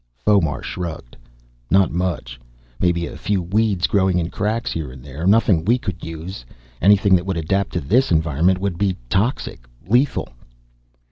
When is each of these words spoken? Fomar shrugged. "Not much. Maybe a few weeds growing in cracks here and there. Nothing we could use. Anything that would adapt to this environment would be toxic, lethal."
Fomar 0.15 0.63
shrugged. 0.63 1.15
"Not 1.69 1.91
much. 1.91 2.39
Maybe 2.79 3.05
a 3.05 3.15
few 3.15 3.39
weeds 3.39 3.85
growing 3.85 4.17
in 4.17 4.31
cracks 4.31 4.71
here 4.71 4.91
and 4.91 5.03
there. 5.03 5.27
Nothing 5.27 5.63
we 5.63 5.77
could 5.77 6.03
use. 6.03 6.43
Anything 6.81 7.13
that 7.15 7.25
would 7.27 7.37
adapt 7.37 7.73
to 7.73 7.81
this 7.81 8.11
environment 8.11 8.57
would 8.57 8.79
be 8.79 8.97
toxic, 9.11 9.67
lethal." 9.87 10.29